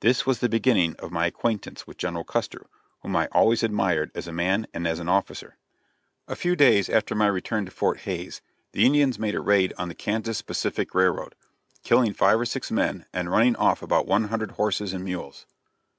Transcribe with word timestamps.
This 0.00 0.26
was 0.26 0.40
the 0.40 0.48
beginning 0.50 0.94
of 0.98 1.10
my 1.10 1.24
acquaintance 1.24 1.86
with 1.86 1.96
General 1.96 2.22
Custer, 2.22 2.66
whom 3.00 3.16
I 3.16 3.28
always 3.32 3.62
admired 3.62 4.10
as 4.14 4.28
a 4.28 4.30
man 4.30 4.66
and 4.74 4.86
as 4.86 5.00
an 5.00 5.08
officer. 5.08 5.56
[Illustration: 6.28 6.28
GENERAL 6.28 6.28
CUSTER] 6.28 6.32
A 6.32 6.40
few 6.42 6.56
days 6.56 6.90
after 6.98 7.14
my 7.14 7.26
return 7.28 7.64
to 7.64 7.70
Fort 7.70 8.00
Hays, 8.00 8.42
the 8.72 8.84
Indians 8.84 9.18
made 9.18 9.34
a 9.34 9.40
raid 9.40 9.72
on 9.78 9.88
the 9.88 9.94
Kansas 9.94 10.42
Pacific 10.42 10.94
Railroad, 10.94 11.34
killing 11.82 12.12
five 12.12 12.38
or 12.38 12.44
six 12.44 12.70
men 12.70 13.06
and 13.14 13.30
running 13.30 13.56
off 13.56 13.80
about 13.80 14.06
one 14.06 14.24
hundred 14.24 14.50
horses 14.50 14.92
and 14.92 15.02
mules. 15.02 15.46